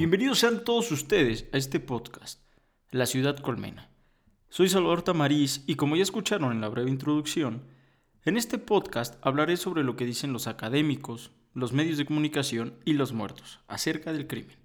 [0.00, 2.40] Bienvenidos sean todos ustedes a este podcast,
[2.90, 3.90] La Ciudad Colmena.
[4.48, 7.64] Soy Salvador Tamariz y como ya escucharon en la breve introducción,
[8.24, 12.94] en este podcast hablaré sobre lo que dicen los académicos, los medios de comunicación y
[12.94, 14.56] los muertos acerca del crimen.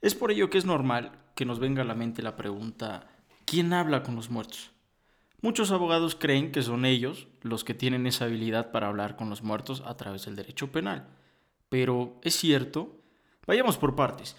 [0.00, 3.06] Es por ello que es normal que nos venga a la mente la pregunta,
[3.44, 4.72] ¿quién habla con los muertos?
[5.42, 9.44] Muchos abogados creen que son ellos los que tienen esa habilidad para hablar con los
[9.44, 11.06] muertos a través del derecho penal.
[11.68, 12.99] Pero, ¿es cierto?
[13.46, 14.36] Vayamos por partes.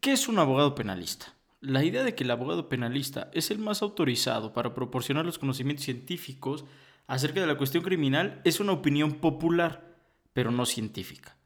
[0.00, 1.34] ¿Qué es un abogado penalista?
[1.60, 5.84] La idea de que el abogado penalista es el más autorizado para proporcionar los conocimientos
[5.84, 6.64] científicos
[7.06, 9.96] acerca de la cuestión criminal es una opinión popular,
[10.32, 11.36] pero no científica.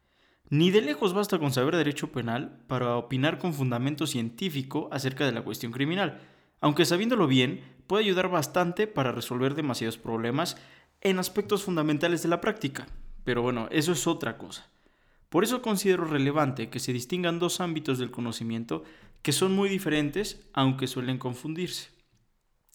[0.49, 5.33] Ni de lejos basta con saber derecho penal para opinar con fundamento científico acerca de
[5.33, 6.21] la cuestión criminal,
[6.61, 10.57] aunque sabiéndolo bien puede ayudar bastante para resolver demasiados problemas
[11.01, 12.87] en aspectos fundamentales de la práctica.
[13.25, 14.69] Pero bueno, eso es otra cosa.
[15.31, 18.85] Por eso considero relevante que se distingan dos ámbitos del conocimiento
[19.23, 21.91] que son muy diferentes, aunque suelen confundirse.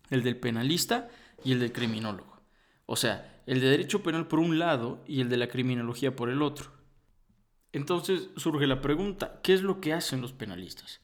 [0.09, 1.09] El del penalista
[1.43, 2.41] y el del criminólogo.
[2.85, 6.29] O sea, el de derecho penal por un lado y el de la criminología por
[6.29, 6.71] el otro.
[7.73, 11.01] Entonces surge la pregunta, ¿qué es lo que hacen los penalistas?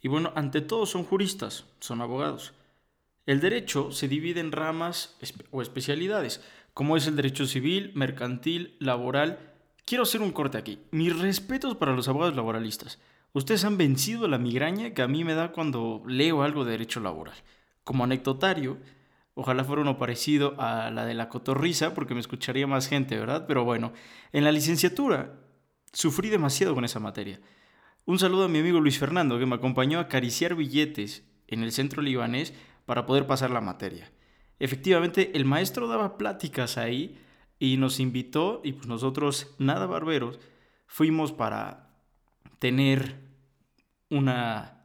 [0.00, 2.52] Y bueno, ante todo son juristas, son abogados.
[3.26, 5.16] El derecho se divide en ramas
[5.50, 6.40] o especialidades,
[6.72, 9.53] como es el derecho civil, mercantil, laboral,
[9.86, 10.80] Quiero hacer un corte aquí.
[10.92, 12.98] Mis respetos para los abogados laboralistas.
[13.34, 17.00] Ustedes han vencido la migraña que a mí me da cuando leo algo de derecho
[17.00, 17.34] laboral.
[17.82, 18.78] Como anecdotario,
[19.34, 23.44] ojalá fuera uno parecido a la de la cotorriza, porque me escucharía más gente, ¿verdad?
[23.46, 23.92] Pero bueno,
[24.32, 25.34] en la licenciatura
[25.92, 27.40] sufrí demasiado con esa materia.
[28.06, 31.72] Un saludo a mi amigo Luis Fernando, que me acompañó a acariciar billetes en el
[31.72, 32.54] centro libanés
[32.86, 34.10] para poder pasar la materia.
[34.58, 37.20] Efectivamente, el maestro daba pláticas ahí
[37.64, 40.38] y nos invitó y pues nosotros, nada barberos,
[40.86, 41.96] fuimos para
[42.58, 43.20] tener
[44.10, 44.84] una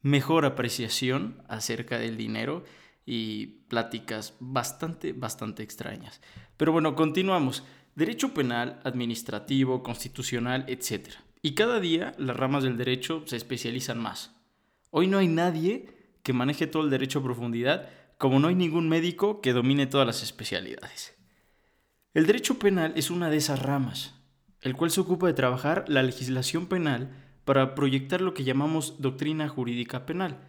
[0.00, 2.62] mejor apreciación acerca del dinero
[3.04, 6.20] y pláticas bastante, bastante extrañas.
[6.56, 7.64] Pero bueno, continuamos.
[7.96, 11.14] Derecho penal, administrativo, constitucional, etc.
[11.42, 14.36] Y cada día las ramas del derecho se especializan más.
[14.90, 18.88] Hoy no hay nadie que maneje todo el derecho a profundidad, como no hay ningún
[18.88, 21.17] médico que domine todas las especialidades.
[22.14, 24.14] El derecho penal es una de esas ramas,
[24.62, 27.14] el cual se ocupa de trabajar la legislación penal
[27.44, 30.48] para proyectar lo que llamamos doctrina jurídica penal,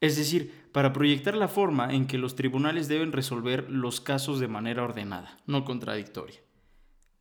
[0.00, 4.48] es decir, para proyectar la forma en que los tribunales deben resolver los casos de
[4.48, 6.40] manera ordenada, no contradictoria.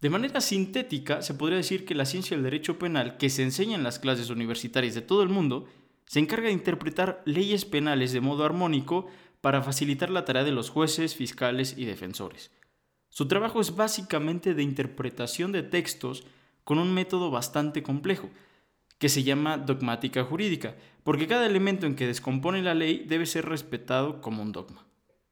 [0.02, 3.76] De manera sintética, se podría decir que la ciencia del derecho penal que se enseña
[3.76, 5.66] en las clases universitarias de todo el mundo
[6.06, 9.08] se encarga de interpretar leyes penales de modo armónico
[9.40, 12.52] para facilitar la tarea de los jueces, fiscales y defensores.
[13.18, 16.24] Su trabajo es básicamente de interpretación de textos
[16.64, 18.30] con un método bastante complejo,
[19.00, 23.46] que se llama dogmática jurídica, porque cada elemento en que descompone la ley debe ser
[23.46, 24.86] respetado como un dogma,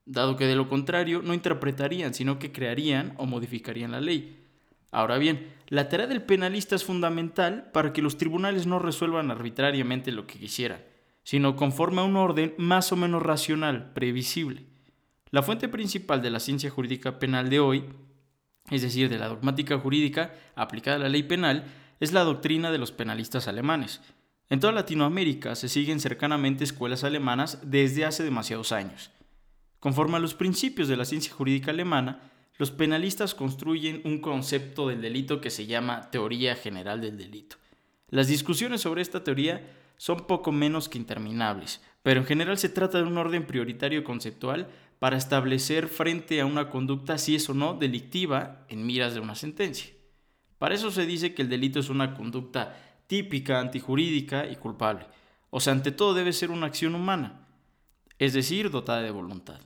[0.03, 4.44] dado que de lo contrario no interpretarían, sino que crearían o modificarían la ley.
[4.90, 10.12] Ahora bien, la tarea del penalista es fundamental para que los tribunales no resuelvan arbitrariamente
[10.12, 10.84] lo que quisieran,
[11.22, 14.73] sino conforme a un orden más o menos racional, previsible.
[15.31, 17.85] La fuente principal de la ciencia jurídica penal de hoy,
[18.69, 21.65] es decir, de la dogmática jurídica aplicada a la ley penal,
[21.99, 24.01] es la doctrina de los penalistas alemanes.
[24.49, 29.11] En toda Latinoamérica se siguen cercanamente escuelas alemanas desde hace demasiados años.
[29.79, 35.01] Conforme a los principios de la ciencia jurídica alemana, los penalistas construyen un concepto del
[35.01, 37.57] delito que se llama teoría general del delito.
[38.09, 42.99] Las discusiones sobre esta teoría son poco menos que interminables, pero en general se trata
[42.99, 44.69] de un orden prioritario conceptual
[45.00, 49.35] para establecer frente a una conducta si es o no delictiva en miras de una
[49.35, 49.94] sentencia.
[50.57, 52.78] Para eso se dice que el delito es una conducta
[53.08, 55.05] típica, antijurídica y culpable.
[55.49, 57.47] O sea, ante todo debe ser una acción humana,
[58.19, 59.59] es decir, dotada de voluntad.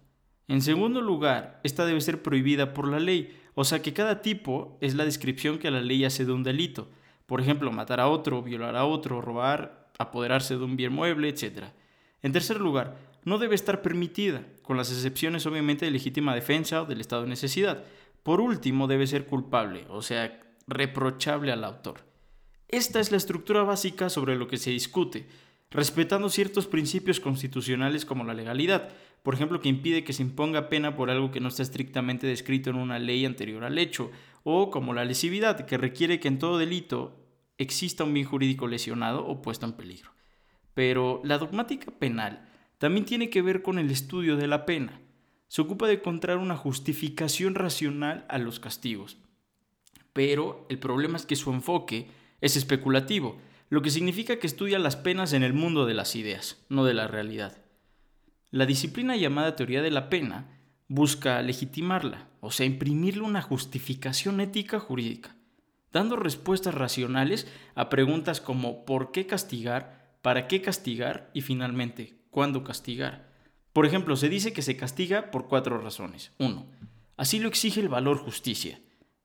[0.47, 4.77] En segundo lugar, esta debe ser prohibida por la ley, o sea que cada tipo
[4.81, 6.89] es la descripción que la ley hace de un delito.
[7.27, 11.65] Por ejemplo, matar a otro, violar a otro, robar, apoderarse de un bien mueble, etc.
[12.23, 16.85] En tercer lugar, no debe estar permitida, con las excepciones obviamente de legítima defensa o
[16.85, 17.85] del estado de necesidad.
[18.21, 22.05] Por último, debe ser culpable, o sea, reprochable al autor.
[22.67, 25.25] Esta es la estructura básica sobre lo que se discute,
[25.71, 28.89] respetando ciertos principios constitucionales como la legalidad,
[29.23, 32.69] por ejemplo, que impide que se imponga pena por algo que no está estrictamente descrito
[32.69, 34.11] en una ley anterior al hecho,
[34.43, 37.17] o como la lesividad, que requiere que en todo delito
[37.57, 40.11] exista un bien jurídico lesionado o puesto en peligro.
[40.75, 42.48] Pero la dogmática penal
[42.79, 45.01] también tiene que ver con el estudio de la pena.
[45.47, 49.17] Se ocupa de encontrar una justificación racional a los castigos.
[50.13, 52.07] Pero el problema es que su enfoque
[52.41, 53.37] es especulativo,
[53.69, 56.93] lo que significa que estudia las penas en el mundo de las ideas, no de
[56.93, 57.57] la realidad.
[58.49, 64.79] La disciplina llamada teoría de la pena busca legitimarla, o sea, imprimirle una justificación ética
[64.79, 65.35] jurídica,
[65.91, 70.15] dando respuestas racionales a preguntas como ¿por qué castigar?
[70.21, 71.29] ¿Para qué castigar?
[71.33, 73.29] Y finalmente, ¿cuándo castigar?
[73.73, 76.31] Por ejemplo, se dice que se castiga por cuatro razones.
[76.39, 76.65] 1.
[77.17, 78.79] Así lo exige el valor justicia.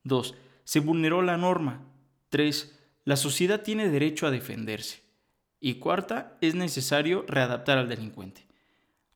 [0.04, 0.34] 2.
[0.64, 1.82] Se vulneró la norma.
[2.28, 2.78] 3.
[3.04, 5.02] La sociedad tiene derecho a defenderse.
[5.60, 8.46] Y cuarta, es necesario readaptar al delincuente.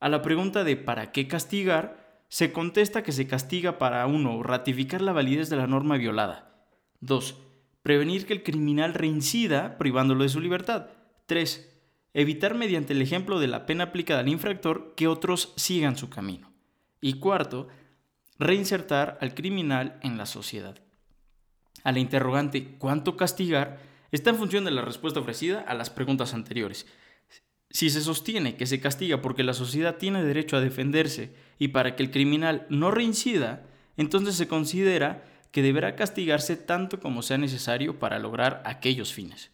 [0.01, 2.09] A la pregunta de ¿para qué castigar?
[2.29, 4.43] se contesta que se castiga para 1.
[4.43, 6.67] ratificar la validez de la norma violada.
[7.01, 7.37] 2.
[7.83, 10.91] Prevenir que el criminal reincida privándolo de su libertad.
[11.27, 11.78] 3.
[12.15, 16.53] Evitar mediante el ejemplo de la pena aplicada al infractor que otros sigan su camino.
[17.01, 17.69] Y cuarto,
[18.39, 20.79] reinsertar al criminal en la sociedad.
[21.85, 23.79] A la interrogante ¿cuánto castigar?
[24.11, 26.87] está en función de la respuesta ofrecida a las preguntas anteriores.
[27.71, 31.95] Si se sostiene que se castiga porque la sociedad tiene derecho a defenderse y para
[31.95, 33.67] que el criminal no reincida,
[33.97, 39.51] entonces se considera que deberá castigarse tanto como sea necesario para lograr aquellos fines.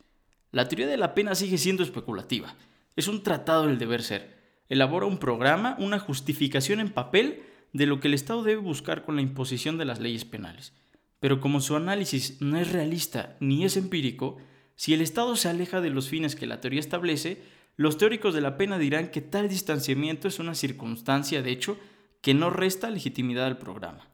[0.55, 2.55] La teoría de la pena sigue siendo especulativa.
[2.95, 4.39] Es un tratado del deber ser.
[4.69, 7.43] Elabora un programa, una justificación en papel
[7.73, 10.73] de lo que el Estado debe buscar con la imposición de las leyes penales.
[11.19, 14.37] Pero como su análisis no es realista ni es empírico,
[14.77, 17.43] si el Estado se aleja de los fines que la teoría establece,
[17.77, 21.79] los teóricos de la pena dirán que tal distanciamiento es una circunstancia, de hecho,
[22.21, 24.09] que no resta legitimidad al programa.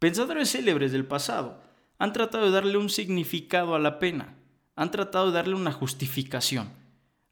[0.00, 1.62] Pensadores célebres del pasado
[1.96, 4.35] han tratado de darle un significado a la pena,
[4.76, 6.68] han tratado de darle una justificación.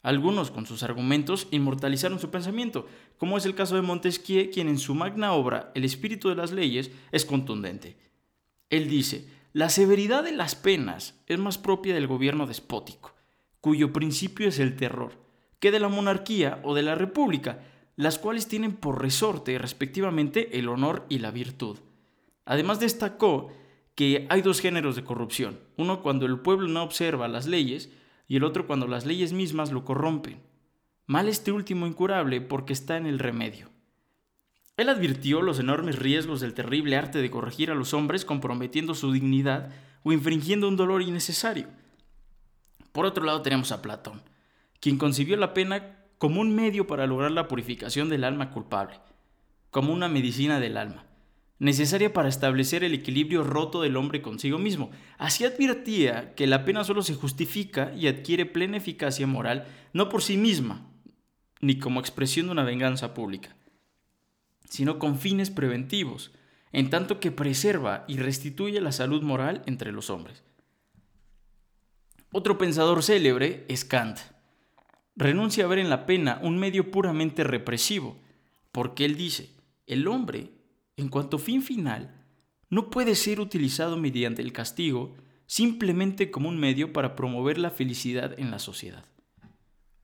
[0.03, 2.87] Algunos, con sus argumentos, inmortalizaron su pensamiento,
[3.17, 6.53] como es el caso de Montesquieu, quien en su magna obra El espíritu de las
[6.53, 7.97] leyes es contundente.
[8.69, 13.15] Él dice, la severidad de las penas es más propia del gobierno despótico,
[13.61, 15.13] cuyo principio es el terror,
[15.61, 17.61] que de la monarquía o de la república,
[17.97, 21.79] las cuales tienen por resorte respectivamente el honor y la virtud.
[22.45, 23.53] Además destacó
[23.95, 27.91] que hay dos géneros de corrupción, uno cuando el pueblo no observa las leyes
[28.27, 30.41] y el otro cuando las leyes mismas lo corrompen.
[31.07, 33.71] Mal este último incurable porque está en el remedio.
[34.77, 39.13] Él advirtió los enormes riesgos del terrible arte de corregir a los hombres comprometiendo su
[39.13, 39.71] dignidad
[40.03, 41.69] o infringiendo un dolor innecesario.
[42.91, 44.23] Por otro lado tenemos a Platón,
[44.81, 48.99] quien concibió la pena como un medio para lograr la purificación del alma culpable,
[49.71, 51.05] como una medicina del alma
[51.59, 54.91] necesaria para establecer el equilibrio roto del hombre consigo mismo.
[55.19, 60.23] Así advertía que la pena solo se justifica y adquiere plena eficacia moral no por
[60.23, 60.91] sí misma,
[61.61, 63.57] ni como expresión de una venganza pública,
[64.69, 66.33] sino con fines preventivos,
[66.73, 70.43] en tanto que preserva y restituye la salud moral entre los hombres.
[72.33, 74.19] Otro pensador célebre es Kant.
[75.15, 78.21] Renuncia a ver en la pena un medio puramente represivo,
[78.73, 79.55] porque él dice,
[79.87, 80.51] el hombre
[80.97, 82.15] en cuanto fin final,
[82.71, 85.15] no puede ser utilizado mediante el castigo
[85.47, 89.05] simplemente como un medio para promover la felicidad en la sociedad.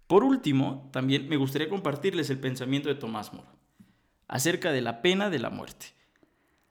[0.07, 3.61] Por último, también me gustaría compartirles el pensamiento de Tomás Moro
[4.29, 5.87] acerca de la pena de la muerte.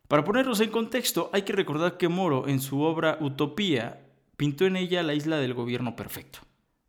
[0.08, 4.78] Para ponernos en contexto, hay que recordar que Moro, en su obra Utopía, pintó en
[4.78, 6.40] ella la isla del gobierno perfecto,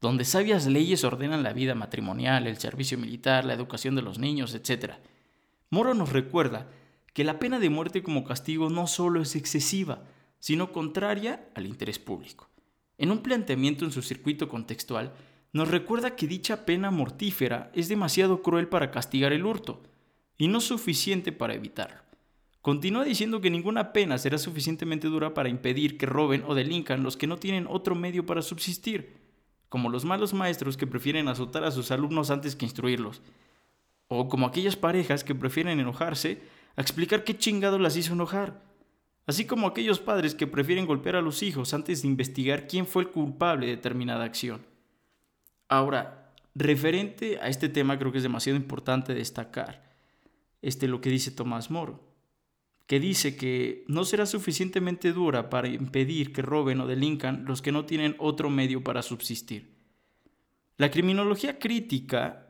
[0.00, 4.54] donde sabias leyes ordenan la vida matrimonial, el servicio militar, la educación de los niños,
[4.54, 4.94] etc.
[5.70, 6.68] Moro nos recuerda
[7.12, 10.04] que la pena de muerte como castigo no solo es excesiva,
[10.38, 12.48] sino contraria al interés público.
[12.98, 15.12] En un planteamiento en su circuito contextual,
[15.52, 19.82] nos recuerda que dicha pena mortífera es demasiado cruel para castigar el hurto,
[20.38, 22.00] y no suficiente para evitarlo.
[22.62, 27.16] Continúa diciendo que ninguna pena será suficientemente dura para impedir que roben o delincan los
[27.16, 29.18] que no tienen otro medio para subsistir,
[29.68, 33.22] como los malos maestros que prefieren azotar a sus alumnos antes que instruirlos,
[34.08, 36.42] o como aquellas parejas que prefieren enojarse
[36.76, 38.62] a explicar qué chingado las hizo enojar.
[39.26, 43.04] Así como aquellos padres que prefieren golpear a los hijos antes de investigar quién fue
[43.04, 44.66] el culpable de determinada acción.
[45.68, 49.88] Ahora, referente a este tema creo que es demasiado importante destacar
[50.62, 52.00] este lo que dice Tomás Moro,
[52.86, 57.72] que dice que no será suficientemente dura para impedir que roben o delincan los que
[57.72, 59.70] no tienen otro medio para subsistir.
[60.76, 62.48] La criminología crítica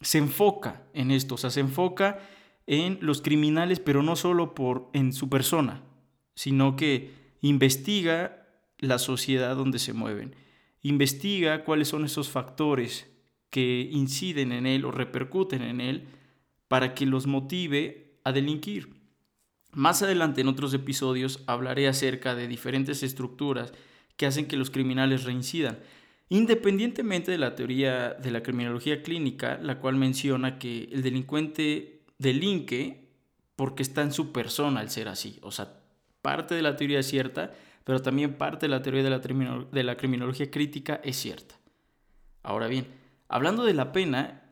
[0.00, 2.20] se enfoca en esto, o sea, se enfoca
[2.68, 5.82] en los criminales, pero no solo por en su persona,
[6.34, 7.10] sino que
[7.40, 8.46] investiga
[8.78, 10.36] la sociedad donde se mueven,
[10.82, 13.10] investiga cuáles son esos factores
[13.50, 16.08] que inciden en él o repercuten en él
[16.68, 18.90] para que los motive a delinquir.
[19.72, 23.72] Más adelante en otros episodios hablaré acerca de diferentes estructuras
[24.18, 25.78] que hacen que los criminales reincidan.
[26.28, 33.08] Independientemente de la teoría de la criminología clínica, la cual menciona que el delincuente delinque
[33.56, 35.38] porque está en su persona el ser así.
[35.42, 35.80] O sea,
[36.22, 37.52] parte de la teoría es cierta,
[37.84, 41.54] pero también parte de la teoría de la, criminología crítica es cierta.
[42.42, 42.86] Ahora bien,
[43.28, 44.42] hablando de la pena,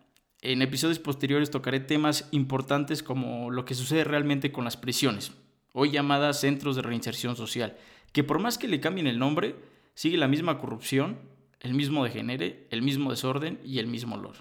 [0.40, 5.32] en episodios posteriores tocaré temas importantes como lo que sucede realmente con las prisiones,
[5.72, 7.76] hoy llamadas centros de reinserción social,
[8.12, 9.54] que por más que le cambien el nombre,
[9.94, 11.18] sigue la misma corrupción,
[11.60, 14.36] el mismo degenere, el mismo desorden y el mismo olor.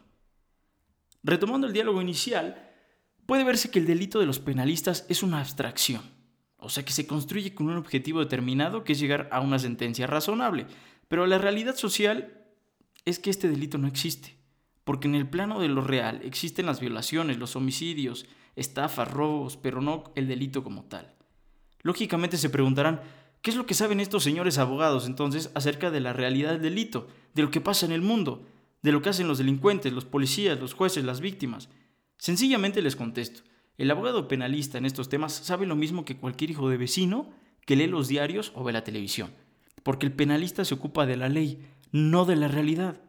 [1.24, 2.65] Retomando el diálogo inicial,
[3.26, 6.02] puede verse que el delito de los penalistas es una abstracción,
[6.58, 10.08] o sea que se construye con un objetivo determinado que es llegar a una sentencia
[10.08, 10.68] razonable,
[11.08, 12.42] pero la realidad social
[13.06, 14.36] es que este delito no existe,
[14.84, 19.82] porque en el plano de lo real existen las violaciones, los homicidios, estafas, robos, pero
[19.82, 21.14] no el delito como tal.
[21.82, 23.02] Lógicamente se preguntarán,
[23.42, 27.08] ¿qué es lo que saben estos señores abogados entonces acerca de la realidad del delito,
[27.36, 28.48] de lo que pasa en el mundo,
[28.82, 31.70] de lo que hacen los delincuentes, los policías, los jueces, las víctimas?
[32.18, 33.42] Sencillamente les contesto,
[33.78, 37.30] el abogado penalista en estos temas sabe lo mismo que cualquier hijo de vecino
[37.66, 39.32] que lee los diarios o ve la televisión,
[39.84, 43.02] porque el penalista se ocupa de la ley, no de la realidad.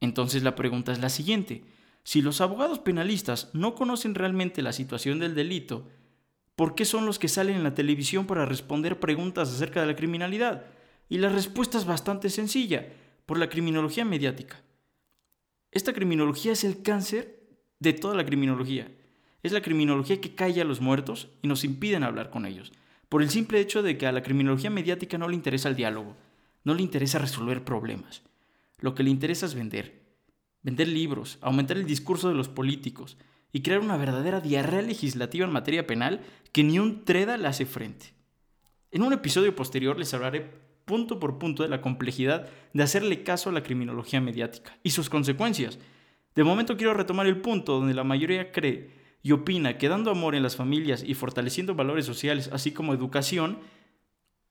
[0.00, 1.64] Entonces la pregunta es la siguiente,
[2.02, 5.88] si los abogados penalistas no conocen realmente la situación del delito,
[6.56, 9.96] ¿Por qué son los que salen en la televisión para responder preguntas acerca de la
[9.96, 10.66] criminalidad?
[11.08, 12.92] Y la respuesta es bastante sencilla,
[13.26, 14.62] por la criminología mediática.
[15.72, 17.43] Esta criminología es el cáncer
[17.84, 18.90] de toda la criminología.
[19.44, 22.72] Es la criminología que calla a los muertos y nos impiden hablar con ellos,
[23.08, 26.16] por el simple hecho de que a la criminología mediática no le interesa el diálogo,
[26.64, 28.22] no le interesa resolver problemas.
[28.80, 30.02] Lo que le interesa es vender.
[30.62, 33.18] Vender libros, aumentar el discurso de los políticos,
[33.54, 37.66] y crear una verdadera diarrea legislativa en materia penal que ni un treda le hace
[37.66, 38.12] frente.
[38.90, 40.50] En un episodio posterior les hablaré
[40.84, 45.08] punto por punto de la complejidad de hacerle caso a la criminología mediática y sus
[45.08, 45.78] consecuencias.
[46.34, 48.90] De momento quiero retomar el punto donde la mayoría cree
[49.22, 53.58] y opina que dando amor en las familias y fortaleciendo valores sociales, así como educación,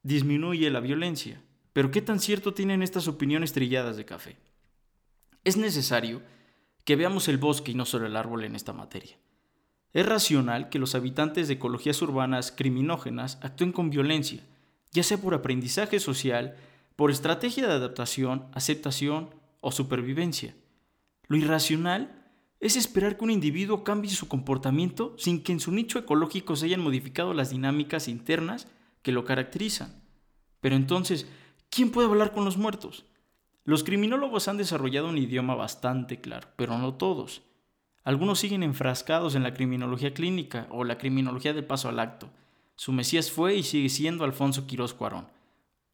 [0.02, 1.42] disminuye la violencia.
[1.74, 4.38] Pero ¿qué tan cierto tienen estas opiniones trilladas de café?
[5.44, 6.22] Es necesario
[6.86, 9.18] que veamos el bosque y no solo el árbol en esta materia.
[9.94, 14.44] Es racional que los habitantes de ecologías urbanas criminógenas actúen con violencia,
[14.92, 16.56] ya sea por aprendizaje social,
[16.96, 19.30] por estrategia de adaptación, aceptación
[19.62, 20.56] o supervivencia.
[21.28, 22.24] Lo irracional
[22.60, 26.66] es esperar que un individuo cambie su comportamiento sin que en su nicho ecológico se
[26.68, 28.68] hayan modificado las dinámicas internas
[29.02, 30.02] que lo caracterizan.
[30.62, 31.28] Pero entonces,
[31.70, 33.06] ¿quién puede hablar con los muertos?
[33.66, 37.44] Los criminólogos han desarrollado un idioma bastante claro, pero no todos.
[38.04, 42.30] Algunos siguen enfrascados en la criminología clínica o la criminología del paso al acto.
[42.76, 45.28] Su mesías fue y sigue siendo Alfonso Quirós Cuarón.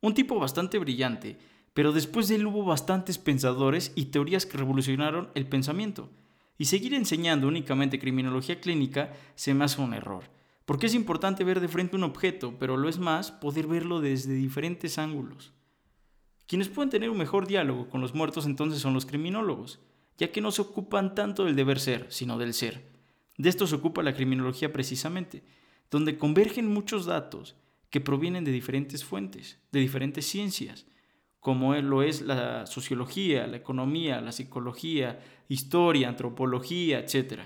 [0.01, 1.37] Un tipo bastante brillante,
[1.73, 6.09] pero después de él hubo bastantes pensadores y teorías que revolucionaron el pensamiento.
[6.57, 10.25] Y seguir enseñando únicamente criminología clínica se me hace un error,
[10.65, 14.33] porque es importante ver de frente un objeto, pero lo es más poder verlo desde
[14.33, 15.53] diferentes ángulos.
[16.47, 19.79] Quienes pueden tener un mejor diálogo con los muertos entonces son los criminólogos,
[20.17, 22.89] ya que no se ocupan tanto del deber ser, sino del ser.
[23.37, 25.43] De esto se ocupa la criminología precisamente,
[25.89, 27.55] donde convergen muchos datos
[27.89, 30.85] que provienen de diferentes fuentes, de diferentes ciencias,
[31.39, 37.41] como lo es la sociología, la economía, la psicología, historia, antropología, etc.,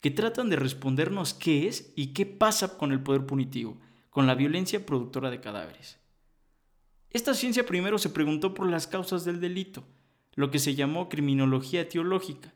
[0.00, 3.78] que tratan de respondernos qué es y qué pasa con el poder punitivo,
[4.10, 6.00] con la violencia productora de cadáveres.
[7.10, 9.84] Esta ciencia primero se preguntó por las causas del delito,
[10.34, 12.52] lo que se llamó criminología etiológica,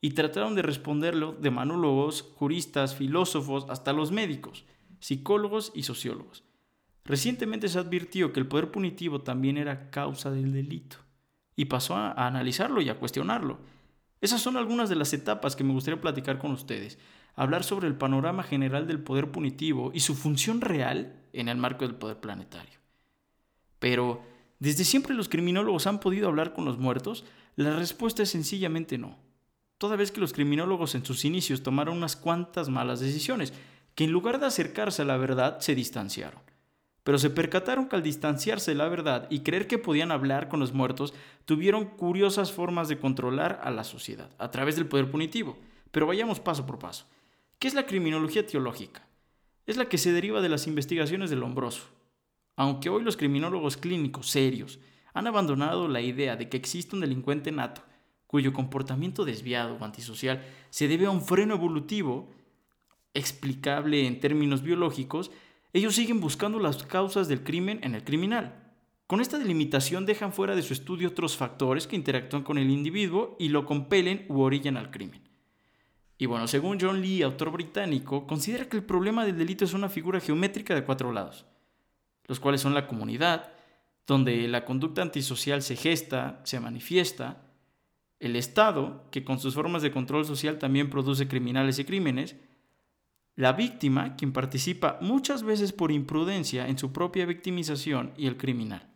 [0.00, 4.64] y trataron de responderlo de manólogos, juristas, filósofos, hasta los médicos,
[5.00, 6.45] psicólogos y sociólogos.
[7.06, 10.96] Recientemente se advirtió que el poder punitivo también era causa del delito,
[11.54, 13.58] y pasó a, analizarlo y a cuestionarlo.
[14.20, 16.98] Esas son algunas de las etapas que me gustaría platicar con ustedes,
[17.36, 21.86] hablar sobre el panorama general del poder punitivo y su función real en el marco
[21.86, 22.78] del poder planetario.
[23.78, 24.22] Pero,
[24.58, 27.24] ¿desde siempre los criminólogos han podido hablar con los muertos?
[27.54, 29.16] La respuesta es sencillamente no.
[29.78, 33.52] Toda vez que los criminólogos en sus inicios tomaron unas cuantas malas decisiones,
[33.94, 36.45] que en lugar de acercarse a la verdad se distanciaron.
[37.06, 40.58] Pero se percataron que al distanciarse de la verdad y creer que podían hablar con
[40.58, 45.56] los muertos, tuvieron curiosas formas de controlar a la sociedad, a través del poder punitivo.
[45.92, 47.06] Pero vayamos paso por paso.
[47.60, 49.06] ¿Qué es la criminología teológica?
[49.66, 51.84] Es la que se deriva de las investigaciones del hombroso,
[52.56, 54.80] aunque hoy los criminólogos clínicos serios
[55.14, 57.82] han abandonado la idea de que existe un delincuente nato,
[58.26, 62.34] cuyo comportamiento desviado o antisocial se debe a un freno evolutivo
[63.14, 65.30] explicable en términos biológicos,
[65.76, 68.62] ellos siguen buscando las causas del crimen en el criminal.
[69.06, 73.36] Con esta delimitación dejan fuera de su estudio otros factores que interactúan con el individuo
[73.38, 75.22] y lo compelen u orillan al crimen.
[76.18, 79.88] Y bueno, según John Lee, autor británico, considera que el problema del delito es una
[79.88, 81.44] figura geométrica de cuatro lados,
[82.26, 83.52] los cuales son la comunidad,
[84.06, 87.42] donde la conducta antisocial se gesta, se manifiesta,
[88.18, 92.36] el Estado, que con sus formas de control social también produce criminales y crímenes,
[93.36, 98.88] la víctima, quien participa muchas veces por imprudencia en su propia victimización, y el criminal.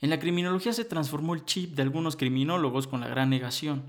[0.00, 3.82] En la criminología se transformó el chip de algunos criminólogos con la gran negación,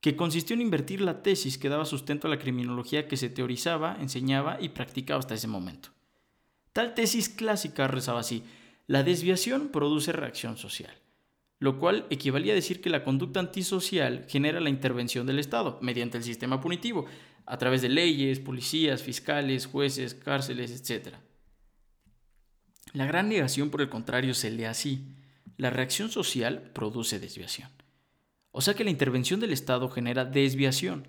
[0.00, 3.96] que consistió en invertir la tesis que daba sustento a la criminología que se teorizaba,
[4.00, 5.88] enseñaba y practicaba hasta ese momento.
[6.74, 8.42] Tal tesis clásica rezaba así,
[8.86, 10.92] la desviación produce reacción social,
[11.58, 16.18] lo cual equivalía a decir que la conducta antisocial genera la intervención del Estado mediante
[16.18, 17.06] el sistema punitivo,
[17.46, 21.14] a través de leyes, policías, fiscales, jueces, cárceles, etc.
[22.92, 25.04] La gran negación, por el contrario, se lee así.
[25.56, 27.70] La reacción social produce desviación.
[28.50, 31.08] O sea que la intervención del Estado genera desviación.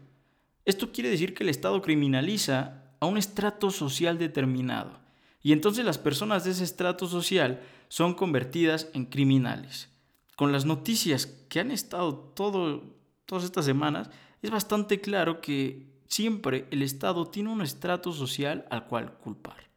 [0.66, 5.00] Esto quiere decir que el Estado criminaliza a un estrato social determinado.
[5.44, 9.90] Y entonces las personas de ese estrato social son convertidas en criminales.
[10.36, 14.10] Con las noticias que han estado todo, todas estas semanas,
[14.42, 19.70] es bastante claro que siempre el Estado tiene un estrato social al cual culpar.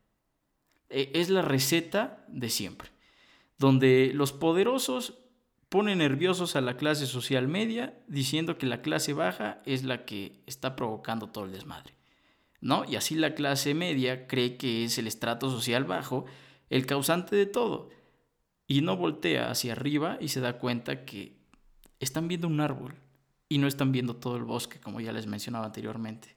[0.90, 2.90] E, es la receta de siempre,
[3.58, 5.18] donde los poderosos
[5.68, 10.40] ponen nerviosos a la clase social media diciendo que la clase baja es la que
[10.46, 11.94] está provocando todo el desmadre.
[12.60, 12.84] ¿No?
[12.84, 16.24] Y así la clase media cree que es el estrato social bajo
[16.70, 17.90] el causante de todo.
[18.66, 21.36] Y no voltea hacia arriba y se da cuenta que
[22.00, 22.96] están viendo un árbol
[23.48, 26.36] y no están viendo todo el bosque, como ya les mencionaba anteriormente.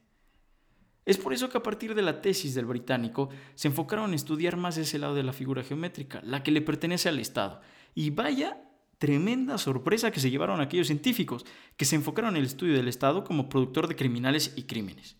[1.04, 4.56] Es por eso que a partir de la tesis del británico se enfocaron en estudiar
[4.56, 7.60] más ese lado de la figura geométrica, la que le pertenece al Estado.
[7.94, 8.62] Y vaya
[8.98, 11.44] tremenda sorpresa que se llevaron aquellos científicos,
[11.76, 15.16] que se enfocaron en el estudio del Estado como productor de criminales y crímenes.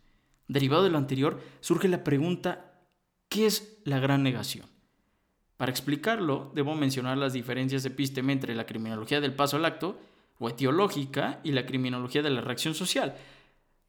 [0.46, 2.78] Derivado de lo anterior, surge la pregunta,
[3.28, 4.66] ¿qué es la gran negación?
[5.56, 9.98] Para explicarlo, debo mencionar las diferencias episteme entre la criminología del paso al acto,
[10.42, 13.14] o etiológica, y la criminología de la reacción social,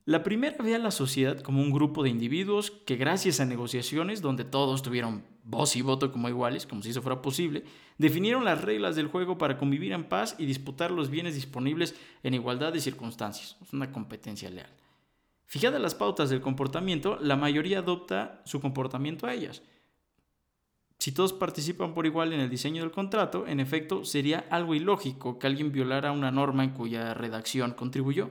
[0.06, 4.22] la primera ve a la sociedad como un grupo de individuos que gracias a negociaciones
[4.22, 7.63] donde todos tuvieron voz y voto como iguales, como si eso fuera posible,
[7.98, 12.34] definieron las reglas del juego para convivir en paz y disputar los bienes disponibles en
[12.34, 13.56] igualdad de circunstancias.
[13.62, 14.70] Es una competencia leal.
[15.46, 19.62] Fijadas las pautas del comportamiento, la mayoría adopta su comportamiento a ellas.
[20.99, 25.38] Si todos participan por igual en el diseño del contrato, en efecto, sería algo ilógico
[25.38, 28.29] que alguien violara una norma en cuya redacción contribuyó.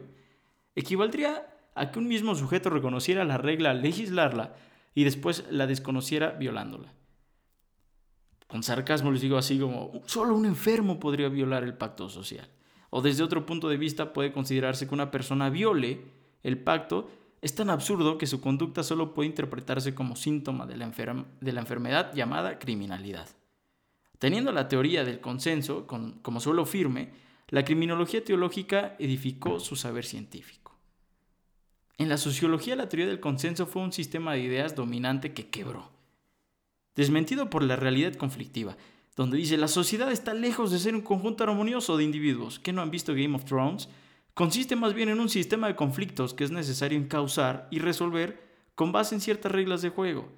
[0.75, 4.55] Equivaldría a que un mismo sujeto reconociera la regla legislarla
[4.94, 6.92] y después la desconociera violándola.
[8.46, 12.48] Con sarcasmo les digo así como, solo un enfermo podría violar el pacto social.
[12.90, 16.03] O desde otro punto de vista puede considerarse que una persona viole
[16.42, 17.09] el pacto
[17.43, 20.85] es tan absurdo que su conducta solo puede interpretarse como síntoma de la,
[21.61, 23.29] enfermedad llamada criminalidad.
[24.21, 27.11] Teniendo la teoría del consenso como suelo firme,
[27.49, 30.79] la criminología teológica edificó su saber científico.
[31.99, 35.91] En la sociología la teoría del consenso fue un sistema de ideas dominante que quebró.
[36.95, 38.77] Desmentido por la realidad conflictiva,
[39.17, 42.83] donde dice la sociedad está lejos de ser un conjunto armonioso de individuos que no
[42.83, 43.89] han visto Game of Thrones,
[44.35, 48.42] consiste más bien en un sistema de conflictos que es necesario encauzar y resolver
[48.75, 50.33] con base en ciertas reglas de juego,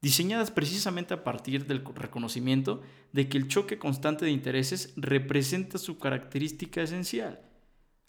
[0.00, 2.82] diseñadas precisamente a partir del reconocimiento
[3.12, 7.40] de que el choque constante de intereses representa su característica esencial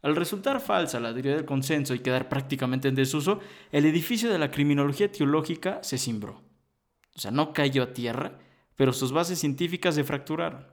[0.02, 3.40] al resultar falsa la teoría del consenso y quedar prácticamente en desuso,
[3.72, 6.42] el edificio de la criminología teológica se cimbró.
[7.16, 8.40] O sea, no cayó a tierra,
[8.76, 10.66] pero sus bases científicas se fracturaron.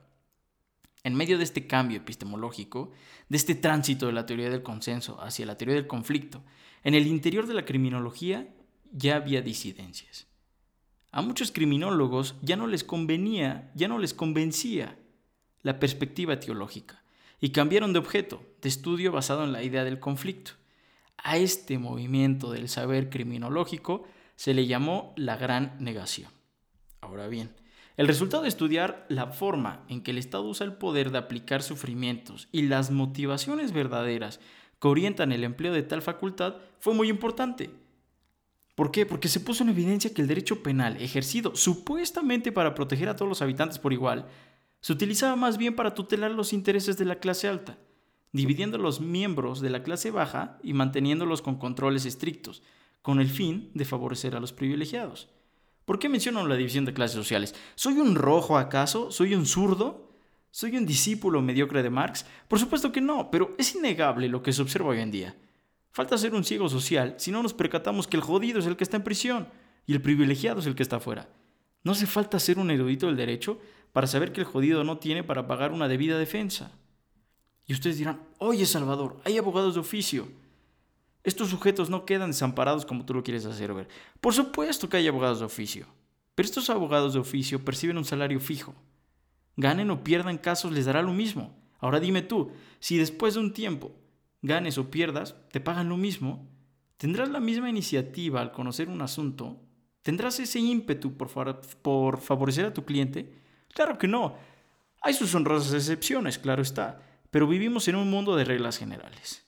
[1.09, 2.93] En medio de este cambio epistemológico,
[3.31, 6.45] de este tránsito de la teoría del consenso hacia la teoría del conflicto,
[6.85, 8.47] en el interior de la criminología
[8.93, 10.27] ya había disidencias.
[11.11, 14.99] A muchos criminólogos ya no les convenía, ya no les convencía
[15.63, 17.03] la perspectiva teológica
[17.41, 20.51] y cambiaron de objeto de estudio basado en la idea del conflicto.
[21.17, 26.31] A este movimiento del saber criminológico se le llamó la gran negación.
[27.01, 27.57] Ahora bien,
[27.99, 31.65] el resultado de estudiar la forma en que el Estado usa el poder de aplicar
[31.65, 34.39] sufrimientos y las motivaciones verdaderas
[34.81, 37.71] que orientan el empleo de tal facultad fue muy importante.
[38.77, 39.05] ¿Por qué?
[39.05, 43.29] Porque se puso en evidencia que el derecho penal, ejercido supuestamente para proteger a todos
[43.29, 44.27] los habitantes por igual,
[44.81, 47.79] se utilizaba más bien para tutelar los intereses de la clase alta,
[48.31, 52.63] dividiendo los miembros de la clase baja y manteniéndolos con controles estrictos,
[53.03, 55.29] con el fin de favorecer a los privilegiados.
[55.89, 57.55] ¿Por qué menciono la división de clases sociales?
[57.75, 59.11] ¿Soy un rojo acaso?
[59.11, 60.11] ¿Soy un zurdo?
[60.51, 62.27] ¿Soy un discípulo mediocre de Marx?
[62.47, 65.35] Por supuesto que no, pero es innegable lo que se observa hoy en día.
[65.91, 68.85] Falta ser un ciego social si no nos percatamos que el jodido es el que
[68.85, 69.49] está en prisión
[69.87, 71.27] y el privilegiado es el que está afuera.
[71.83, 73.59] No hace falta ser un erudito del derecho
[73.95, 76.71] para saber que el jodido no tiene para pagar una debida defensa.
[77.67, 80.29] Y ustedes dirán, oye Salvador, hay abogados de oficio.
[81.25, 83.89] Estos sujetos no quedan desamparados como tú lo quieres hacer ver.
[84.21, 85.87] Por supuesto que hay abogados de oficio,
[86.35, 88.75] pero estos abogados de oficio perciben un salario fijo.
[89.57, 91.57] Ganen o pierdan casos les dará lo mismo.
[91.81, 93.93] Ahora dime tú, si después de un tiempo
[94.43, 96.49] ganes o pierdas, te pagan lo mismo,
[96.97, 99.61] ¿tendrás la misma iniciativa al conocer un asunto?
[100.03, 103.43] ¿Tendrás ese ímpetu por, por favorecer a tu cliente?
[103.75, 104.37] Claro que no.
[105.03, 109.48] Hay sus honrosas excepciones, claro está, pero vivimos en un mundo de reglas generales.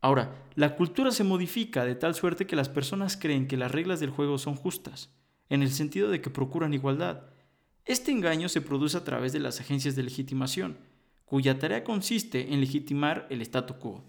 [0.00, 4.00] Ahora, la cultura se modifica de tal suerte que las personas creen que las reglas
[4.00, 5.10] del juego son justas,
[5.48, 7.22] en el sentido de que procuran igualdad.
[7.84, 10.78] Este engaño se produce a través de las agencias de legitimación,
[11.24, 14.04] cuya tarea consiste en legitimar el statu quo,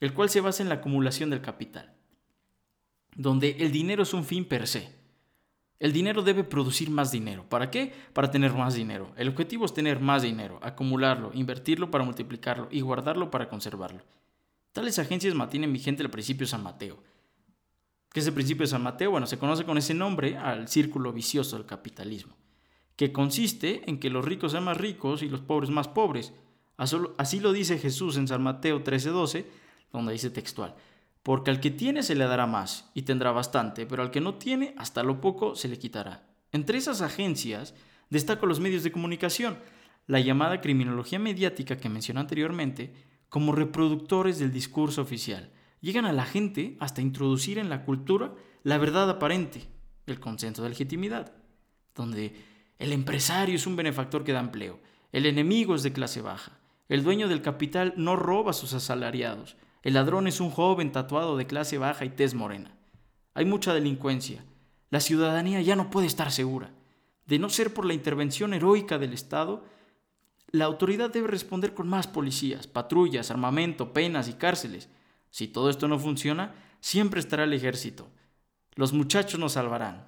[0.00, 1.94] el cual se basa en la acumulación del capital,
[3.14, 4.94] donde el dinero es un fin per se.
[5.78, 7.46] El dinero debe producir más dinero.
[7.48, 7.92] ¿Para qué?
[8.14, 9.12] Para tener más dinero.
[9.16, 14.02] El objetivo es tener más dinero, acumularlo, invertirlo para multiplicarlo y guardarlo para conservarlo.
[14.76, 17.02] Tales agencias mantienen vigente el principio de San Mateo.
[18.12, 19.10] ¿Qué es el principio de San Mateo?
[19.10, 22.36] Bueno, se conoce con ese nombre al círculo vicioso del capitalismo,
[22.94, 26.34] que consiste en que los ricos sean más ricos y los pobres más pobres.
[26.76, 29.46] Así lo dice Jesús en San Mateo 13:12,
[29.94, 30.74] donde dice textual,
[31.22, 34.34] porque al que tiene se le dará más y tendrá bastante, pero al que no
[34.34, 36.28] tiene, hasta lo poco se le quitará.
[36.52, 37.72] Entre esas agencias
[38.10, 39.56] destaco los medios de comunicación,
[40.06, 45.50] la llamada criminología mediática que mencioné anteriormente, como reproductores del discurso oficial.
[45.80, 49.64] Llegan a la gente hasta introducir en la cultura la verdad aparente,
[50.06, 51.32] el consenso de legitimidad,
[51.94, 52.34] donde
[52.78, 54.80] el empresario es un benefactor que da empleo,
[55.12, 56.58] el enemigo es de clase baja,
[56.88, 61.36] el dueño del capital no roba a sus asalariados, el ladrón es un joven tatuado
[61.36, 62.76] de clase baja y tez morena.
[63.34, 64.44] Hay mucha delincuencia.
[64.90, 66.72] La ciudadanía ya no puede estar segura.
[67.26, 69.64] De no ser por la intervención heroica del Estado,
[70.52, 74.88] la autoridad debe responder con más policías, patrullas, armamento, penas y cárceles.
[75.30, 78.08] Si todo esto no funciona, siempre estará el ejército.
[78.74, 80.06] Los muchachos nos salvarán.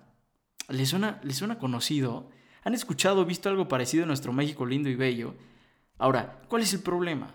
[0.68, 2.30] ¿Les suena, ¿Les suena conocido?
[2.62, 5.34] ¿Han escuchado o visto algo parecido en nuestro México lindo y bello?
[5.98, 7.32] Ahora, ¿cuál es el problema?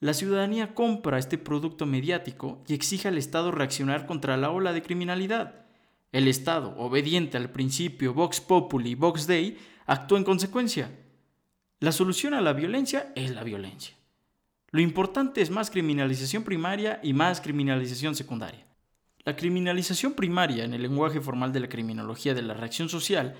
[0.00, 4.82] La ciudadanía compra este producto mediático y exige al Estado reaccionar contra la ola de
[4.82, 5.64] criminalidad.
[6.10, 10.90] El Estado, obediente al principio Vox Populi, Vox Dei, actúa en consecuencia.
[11.82, 13.96] La solución a la violencia es la violencia.
[14.70, 18.64] Lo importante es más criminalización primaria y más criminalización secundaria.
[19.24, 23.34] La criminalización primaria, en el lenguaje formal de la criminología de la reacción social,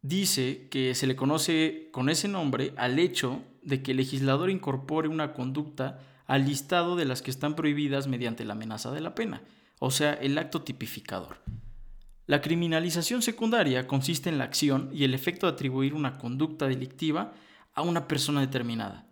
[0.00, 5.08] dice que se le conoce con ese nombre al hecho de que el legislador incorpore
[5.08, 9.42] una conducta al listado de las que están prohibidas mediante la amenaza de la pena,
[9.80, 11.38] o sea, el acto tipificador.
[12.26, 17.32] La criminalización secundaria consiste en la acción y el efecto de atribuir una conducta delictiva
[17.72, 19.06] a una persona determinada.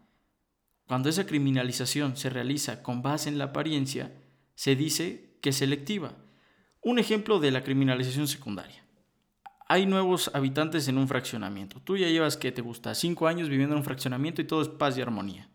[0.86, 4.12] Cuando esa criminalización se realiza con base en la apariencia,
[4.56, 6.16] se dice que es selectiva.
[6.82, 8.84] Un ejemplo de la criminalización secundaria.
[9.68, 11.80] Hay nuevos habitantes en un fraccionamiento.
[11.80, 12.94] Tú ya llevas, que te gusta?
[12.94, 15.48] Cinco años viviendo en un fraccionamiento y todo es paz y armonía.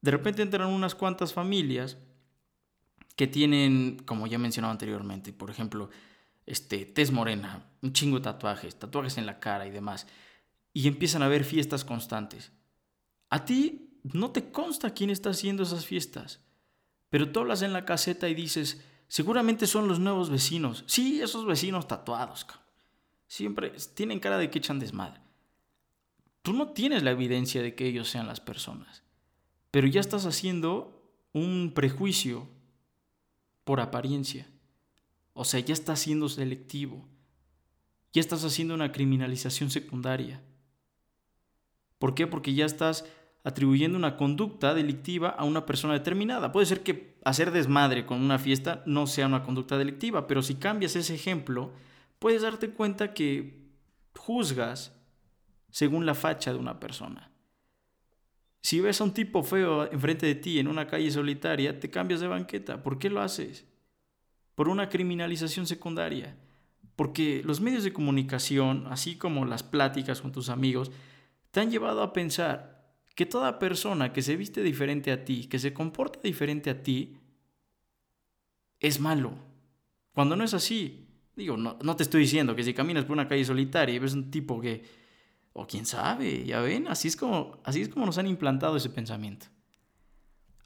[0.00, 1.98] De repente entran unas cuantas familias
[3.16, 5.88] que tienen, como ya mencionaba anteriormente, por ejemplo,
[6.48, 10.06] este, tez morena, un chingo de tatuajes, tatuajes en la cara y demás,
[10.72, 12.52] y empiezan a haber fiestas constantes.
[13.30, 16.40] A ti no te consta quién está haciendo esas fiestas,
[17.10, 20.84] pero tú hablas en la caseta y dices, seguramente son los nuevos vecinos.
[20.86, 22.46] Sí, esos vecinos tatuados,
[23.26, 25.20] siempre tienen cara de que echan desmadre.
[26.42, 29.02] Tú no tienes la evidencia de que ellos sean las personas,
[29.70, 30.98] pero ya estás haciendo
[31.32, 32.48] un prejuicio
[33.64, 34.48] por apariencia.
[35.40, 37.06] O sea, ya estás siendo selectivo.
[38.12, 40.42] Ya estás haciendo una criminalización secundaria.
[42.00, 42.26] ¿Por qué?
[42.26, 43.04] Porque ya estás
[43.44, 46.50] atribuyendo una conducta delictiva a una persona determinada.
[46.50, 50.56] Puede ser que hacer desmadre con una fiesta no sea una conducta delictiva, pero si
[50.56, 51.72] cambias ese ejemplo,
[52.18, 53.62] puedes darte cuenta que
[54.16, 54.92] juzgas
[55.70, 57.30] según la facha de una persona.
[58.60, 62.18] Si ves a un tipo feo enfrente de ti en una calle solitaria, te cambias
[62.18, 62.82] de banqueta.
[62.82, 63.68] ¿Por qué lo haces?
[64.58, 66.36] Por una criminalización secundaria.
[66.96, 70.90] Porque los medios de comunicación, así como las pláticas con tus amigos,
[71.52, 75.60] te han llevado a pensar que toda persona que se viste diferente a ti, que
[75.60, 77.18] se comporta diferente a ti,
[78.80, 79.38] es malo.
[80.12, 81.04] Cuando no es así,
[81.36, 84.28] Digo, no, te estoy diciendo que si caminas por una calle solitaria y ves un
[84.28, 84.82] tipo que,
[85.52, 88.90] o quién sabe, ya ven, así es como, así es como nos han implantado ese
[88.90, 89.46] pensamiento.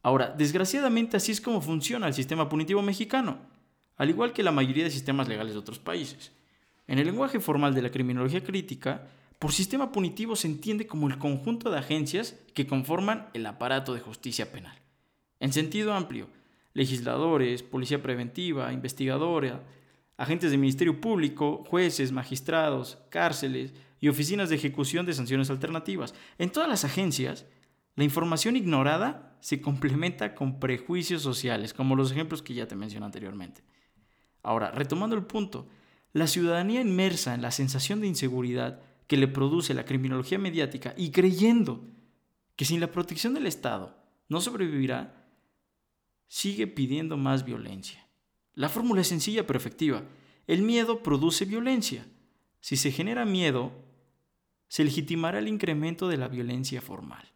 [0.02, 3.51] Ahora, desgraciadamente así es como funciona el sistema punitivo mexicano,
[3.96, 6.32] al igual que la mayoría de sistemas legales de otros países.
[6.86, 11.18] En el lenguaje formal de la criminología crítica, por sistema punitivo se entiende como el
[11.18, 14.78] conjunto de agencias que conforman el aparato de justicia penal.
[15.40, 16.28] En sentido amplio,
[16.74, 19.62] legisladores, policía preventiva, investigadora,
[20.16, 26.14] agentes del Ministerio Público, jueces, magistrados, cárceles y oficinas de ejecución de sanciones alternativas.
[26.38, 27.46] En todas las agencias,
[27.96, 33.06] la información ignorada se complementa con prejuicios sociales, como los ejemplos que ya te mencioné
[33.06, 33.62] anteriormente.
[34.42, 35.68] Ahora, retomando el punto,
[36.12, 41.10] la ciudadanía inmersa en la sensación de inseguridad que le produce la criminología mediática y
[41.10, 41.84] creyendo
[42.56, 43.96] que sin la protección del Estado
[44.28, 45.26] no sobrevivirá,
[46.28, 48.06] sigue pidiendo más violencia.
[48.54, 50.04] La fórmula es sencilla pero efectiva.
[50.46, 52.06] El miedo produce violencia.
[52.60, 53.72] Si se genera miedo,
[54.68, 57.30] se legitimará el incremento de la violencia formal.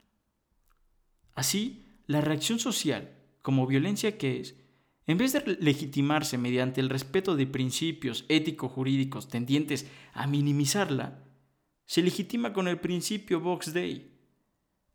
[1.35, 4.55] Así, la reacción social, como violencia que es,
[5.07, 11.23] en vez de legitimarse mediante el respeto de principios ético-jurídicos tendientes a minimizarla,
[11.85, 14.11] se legitima con el principio Vox Dei.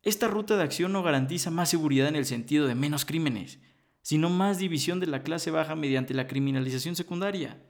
[0.02, 3.58] Esta ruta de acción no garantiza más seguridad en el sentido de menos crímenes,
[4.02, 7.62] sino más división de la clase baja mediante la criminalización secundaria,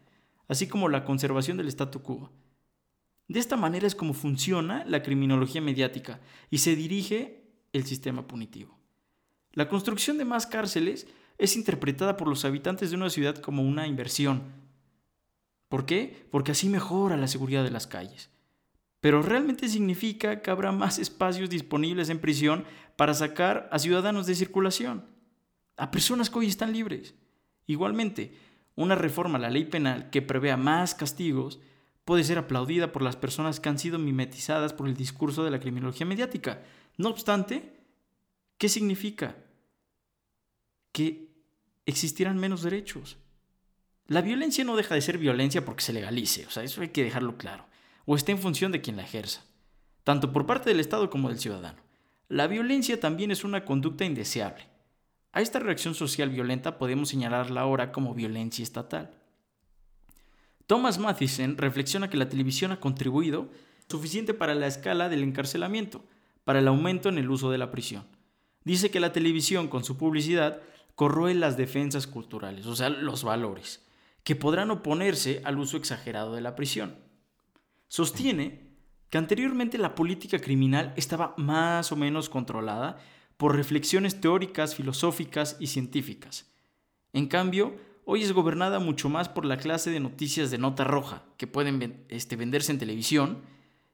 [0.49, 2.33] así como la conservación del statu quo.
[3.29, 8.79] De esta manera es como funciona la criminología mediática y se dirige el sistema punitivo.
[9.53, 11.07] La construcción de más cárceles
[11.43, 14.43] es interpretada por los habitantes de una ciudad como una inversión.
[15.69, 16.29] ¿Por qué?
[16.31, 18.31] Porque así mejora la seguridad de las calles.
[19.01, 24.37] Pero realmente significa que habrá más espacios disponibles en prisión para sacar a ciudadanos de
[24.37, 25.05] circulación,
[25.77, 27.17] a personas que hoy están libres.
[27.67, 28.37] Igualmente,
[28.77, 31.59] una reforma a la ley penal que prevea más castigos
[32.05, 35.59] puede ser aplaudida por las personas que han sido mimetizadas por el discurso de la
[35.59, 36.63] criminología mediática.
[36.99, 37.81] No obstante,
[38.59, 39.35] ¿qué significa?
[40.93, 41.32] Que
[41.87, 43.19] existirán menos derechos.
[44.07, 47.05] La violencia no deja de ser violencia porque se legalice, o sea, eso hay que
[47.05, 47.67] dejarlo claro,
[48.05, 49.45] o está en función de quien la ejerza,
[50.05, 51.81] tanto por parte del Estado como del ciudadano.
[52.29, 54.67] La violencia también es una conducta indeseable.
[55.33, 59.11] A esta reacción social violenta podemos señalarla ahora como violencia estatal.
[60.67, 63.51] Thomas Mathisen reflexiona que la televisión ha contribuido
[63.89, 66.05] suficiente para la escala del encarcelamiento,
[66.45, 68.05] para el aumento en el uso de la prisión.
[68.65, 70.61] Dice que la televisión, con su publicidad,
[70.95, 73.87] corroe las defensas culturales, o sea, los valores,
[74.25, 76.97] que podrán oponerse al uso exagerado de la prisión.
[77.89, 78.73] Sostiene
[79.11, 82.99] que anteriormente la política criminal estaba más o menos controlada
[83.37, 86.51] por reflexiones teóricas, filosóficas y científicas.
[87.13, 91.25] En cambio, hoy es gobernada mucho más por la clase de noticias de nota roja
[91.37, 93.43] que pueden este, venderse en televisión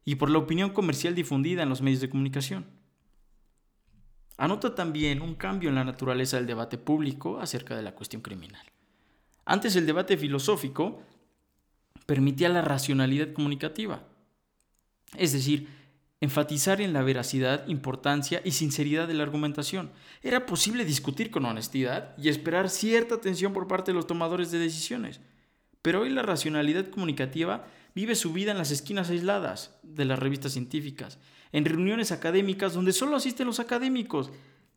[0.05, 2.78] y por la opinión comercial difundida en los medios de comunicación.
[4.39, 8.65] Anota también un cambio en la naturaleza del debate público acerca de la cuestión criminal.
[9.45, 11.03] Antes el debate filosófico
[12.07, 14.05] permitía la racionalidad comunicativa,
[15.17, 15.69] es decir,
[16.21, 19.91] enfatizar en la veracidad, importancia y sinceridad de la argumentación.
[20.23, 24.61] Era posible discutir con honestidad y esperar cierta atención por parte de los tomadores de
[24.61, 25.21] decisiones.
[25.83, 30.53] Pero hoy la racionalidad comunicativa vive su vida en las esquinas aisladas de las revistas
[30.53, 31.19] científicas,
[31.53, 34.31] en reuniones académicas donde solo asisten los académicos,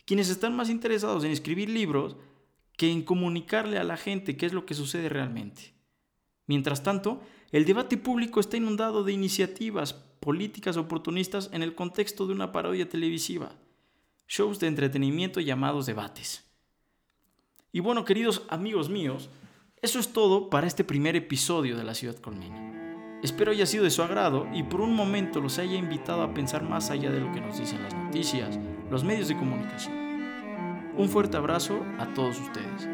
[0.05, 2.15] quienes están más interesados en escribir libros
[2.77, 5.73] que en comunicarle a la gente qué es lo que sucede realmente.
[6.47, 12.33] Mientras tanto, el debate público está inundado de iniciativas políticas oportunistas en el contexto de
[12.33, 13.55] una parodia televisiva,
[14.27, 16.43] shows de entretenimiento llamados debates.
[17.71, 19.29] Y bueno, queridos amigos míos,
[19.81, 22.80] eso es todo para este primer episodio de La Ciudad Colmena.
[23.23, 26.63] Espero haya sido de su agrado y por un momento los haya invitado a pensar
[26.63, 29.95] más allá de lo que nos dicen las noticias, los medios de comunicación.
[30.97, 32.89] Un fuerte abrazo a todos ustedes.